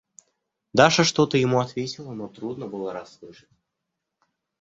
Даша 0.73 1.03
что-то 1.03 1.37
ему 1.37 1.59
ответила, 1.59 2.11
но 2.13 2.27
трудно 2.27 2.65
было 2.65 2.91
расслышать. 2.91 3.47